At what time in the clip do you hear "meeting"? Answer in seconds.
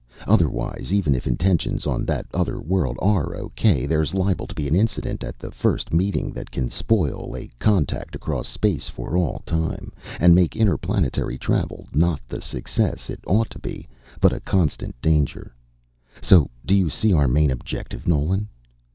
5.93-6.31